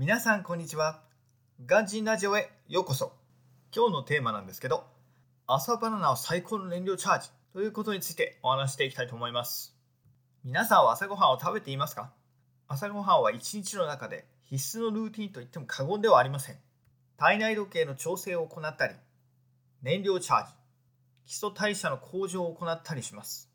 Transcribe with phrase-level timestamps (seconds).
[0.00, 1.02] 皆さんこんにちは。
[1.66, 3.12] ガンジンラジオへようこそ。
[3.76, 4.86] 今日のテーマなんですけど
[5.46, 9.76] 朝バナナは最高の燃料チャージということについてお話していきたいと思います。
[10.42, 12.10] 皆さんは朝ごはんを食べていますか？
[12.66, 16.56] 朝ごはんは一日の中で必須のルーティンと言っても過言ではありません。
[17.18, 18.94] 体内時計の調整を行ったり
[19.82, 20.52] 燃料チャージ
[21.26, 23.50] 基礎代謝の向上を行ったりします。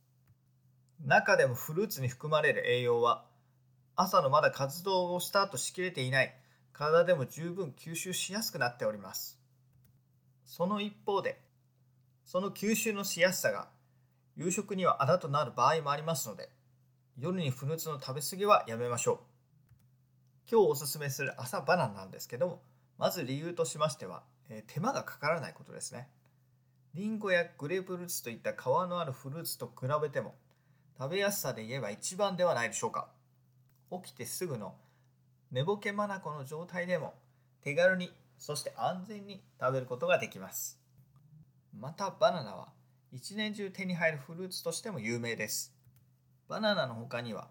[1.04, 3.26] 中でもフルーツに含まれる栄養は
[3.96, 6.36] 朝のまだ活動をスタートしきれていない。
[6.74, 9.40] 体でも十分吸収しやすくなっております。
[10.44, 11.40] その一方で
[12.26, 13.70] その吸収のしやすさが
[14.36, 16.50] 夕食にはあだとなる場合もありますので
[17.18, 19.20] 夜にフルーツの食べ過ぎはやめましょう。
[20.52, 22.62] 今日おすすめする朝バナナなんですけども
[22.98, 26.10] まず理由としましては、えー、手間がかからないことですね。
[26.94, 30.36] りんごやグレープフルーツといった皮のあるフルーツと比べても
[31.00, 33.08] 食べやすさで言えば一番ではないでしょうか。
[33.92, 34.76] 起きてすぐの
[35.52, 37.14] 寝ぼけ眼の状態でも
[37.62, 40.80] 手軽にそして安全に食べることができます。
[41.78, 42.70] またバナナは
[43.12, 45.74] 一年中手に入るフルーツとしても有名です。
[46.48, 47.48] バナナの他には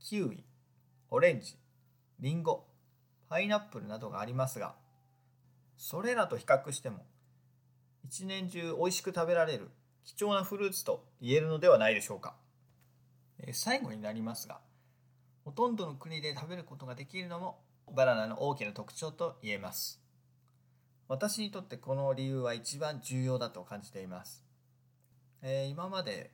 [0.00, 0.44] キウイ
[1.10, 1.56] オレンジ
[2.18, 2.64] リンゴ
[3.28, 4.74] パイナップルなどがありますが
[5.76, 7.04] それらと比較しても
[8.04, 9.70] 一年中美味しく食べられる
[10.04, 12.34] 貴重なフルーツと言えるのではないでしょうか。
[13.52, 14.60] 最後になりますが
[15.44, 17.58] ほとんどの国で食べることができるのも
[17.94, 20.02] バナナの大きな特徴と言えます。
[21.08, 24.42] 私にとってこの理由は一番重要だと感じています、
[25.42, 26.30] えー、今まで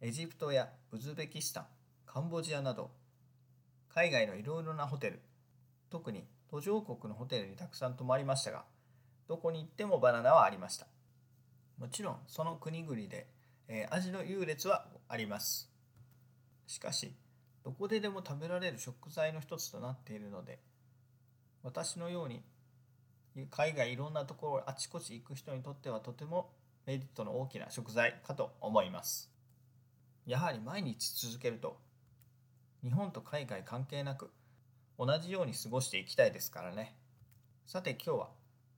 [0.00, 1.66] エジプトやウズベキスタン
[2.06, 2.92] カンボジアなど
[3.92, 5.22] 海外のいろいろなホテル
[5.90, 8.64] 特に途上国のホテルにたくさん泊まりましたが
[9.26, 10.86] どこに行ってもバナナはありました。
[11.78, 13.26] もちろんその国々で、
[13.66, 15.68] えー、味の優劣はあります。
[16.68, 17.12] しかし
[17.64, 20.58] どこででも食べられる食材の一つとなっているので
[21.62, 22.42] 私のように
[23.50, 26.50] 海外いろんなところあちこち行く人にとってはとても
[26.86, 29.30] メリットの大きな食材かと思います。
[30.26, 31.78] やはり毎日続けると
[32.82, 34.30] 日本と海外関係なく
[34.98, 36.96] 同じように過ごしていきたいですからね。
[37.64, 38.28] さて今日は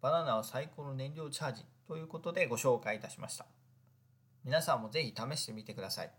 [0.02, 3.46] バナナは最高の燃料チャージということでご紹介いたしました。
[4.44, 6.10] 皆さんもぜひ試してみてください。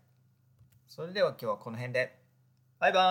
[0.88, 2.25] それでは今日はこの辺で。
[2.78, 3.06] バイバイ。